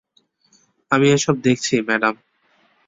[0.91, 2.15] আমি এসব দেখছি, ম্যাডাম।